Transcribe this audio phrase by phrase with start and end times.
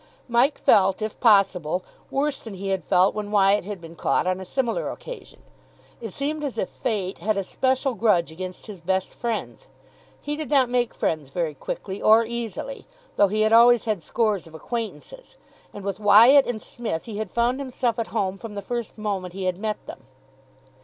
[0.27, 4.39] Mike felt, if possible, worse than he had felt when Wyatt had been caught on
[4.39, 5.43] a similar occasion.
[6.01, 9.67] It seemed as if Fate had a special grudge against his best friends.
[10.19, 14.47] He did not make friends very quickly or easily, though he had always had scores
[14.47, 15.35] of acquaintances
[15.71, 19.35] and with Wyatt and Psmith he had found himself at home from the first moment
[19.35, 19.99] he had met them.